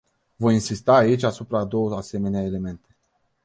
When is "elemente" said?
2.41-2.95